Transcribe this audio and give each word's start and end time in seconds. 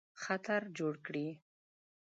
خطر 0.23 0.61
جوړ 0.77 0.93
کړي. 1.05 1.27